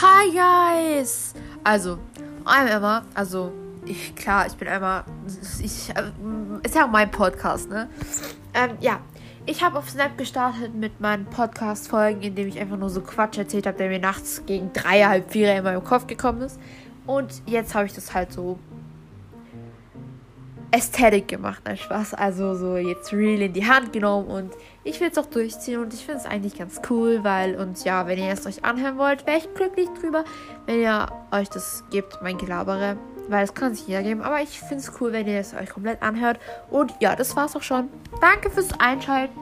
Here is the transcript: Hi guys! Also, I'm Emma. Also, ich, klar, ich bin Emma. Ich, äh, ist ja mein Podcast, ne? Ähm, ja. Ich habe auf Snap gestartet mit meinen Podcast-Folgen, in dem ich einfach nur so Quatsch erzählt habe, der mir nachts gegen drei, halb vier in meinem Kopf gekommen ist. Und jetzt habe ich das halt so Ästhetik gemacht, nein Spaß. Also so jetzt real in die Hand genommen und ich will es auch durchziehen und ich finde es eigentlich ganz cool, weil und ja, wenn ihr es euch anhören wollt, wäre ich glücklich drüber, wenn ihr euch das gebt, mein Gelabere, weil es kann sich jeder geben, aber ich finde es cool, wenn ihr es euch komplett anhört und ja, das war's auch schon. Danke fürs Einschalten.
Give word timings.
Hi 0.00 0.30
guys! 0.30 1.34
Also, 1.64 1.98
I'm 2.46 2.66
Emma. 2.66 3.04
Also, 3.14 3.52
ich, 3.84 4.14
klar, 4.16 4.46
ich 4.46 4.54
bin 4.54 4.66
Emma. 4.66 5.04
Ich, 5.62 5.90
äh, 5.90 6.10
ist 6.62 6.74
ja 6.74 6.86
mein 6.86 7.10
Podcast, 7.10 7.68
ne? 7.68 7.90
Ähm, 8.54 8.70
ja. 8.80 9.00
Ich 9.44 9.62
habe 9.62 9.78
auf 9.78 9.90
Snap 9.90 10.16
gestartet 10.16 10.74
mit 10.74 11.00
meinen 11.00 11.26
Podcast-Folgen, 11.26 12.22
in 12.22 12.34
dem 12.34 12.48
ich 12.48 12.58
einfach 12.58 12.78
nur 12.78 12.88
so 12.88 13.02
Quatsch 13.02 13.36
erzählt 13.36 13.66
habe, 13.66 13.76
der 13.76 13.90
mir 13.90 13.98
nachts 13.98 14.42
gegen 14.46 14.72
drei, 14.72 15.04
halb 15.04 15.30
vier 15.30 15.54
in 15.54 15.62
meinem 15.62 15.84
Kopf 15.84 16.06
gekommen 16.06 16.40
ist. 16.40 16.58
Und 17.06 17.42
jetzt 17.46 17.74
habe 17.74 17.84
ich 17.84 17.92
das 17.92 18.14
halt 18.14 18.32
so 18.32 18.58
Ästhetik 20.72 21.28
gemacht, 21.28 21.62
nein 21.64 21.76
Spaß. 21.76 22.14
Also 22.14 22.54
so 22.54 22.76
jetzt 22.76 23.12
real 23.12 23.42
in 23.42 23.52
die 23.52 23.66
Hand 23.66 23.92
genommen 23.92 24.26
und 24.26 24.52
ich 24.84 25.00
will 25.00 25.08
es 25.10 25.18
auch 25.18 25.26
durchziehen 25.26 25.80
und 25.80 25.92
ich 25.92 26.04
finde 26.04 26.20
es 26.20 26.26
eigentlich 26.26 26.58
ganz 26.58 26.80
cool, 26.90 27.22
weil 27.22 27.56
und 27.56 27.84
ja, 27.84 28.06
wenn 28.06 28.18
ihr 28.18 28.32
es 28.32 28.46
euch 28.46 28.64
anhören 28.64 28.98
wollt, 28.98 29.26
wäre 29.26 29.38
ich 29.38 29.54
glücklich 29.54 29.88
drüber, 30.00 30.24
wenn 30.66 30.80
ihr 30.80 31.06
euch 31.30 31.50
das 31.50 31.84
gebt, 31.90 32.18
mein 32.22 32.38
Gelabere, 32.38 32.96
weil 33.28 33.44
es 33.44 33.54
kann 33.54 33.74
sich 33.74 33.86
jeder 33.86 34.02
geben, 34.02 34.22
aber 34.22 34.40
ich 34.40 34.60
finde 34.60 34.78
es 34.78 34.92
cool, 35.00 35.12
wenn 35.12 35.28
ihr 35.28 35.38
es 35.38 35.54
euch 35.54 35.68
komplett 35.68 36.02
anhört 36.02 36.40
und 36.70 36.92
ja, 37.00 37.14
das 37.14 37.36
war's 37.36 37.54
auch 37.54 37.62
schon. 37.62 37.88
Danke 38.20 38.50
fürs 38.50 38.68
Einschalten. 38.80 39.38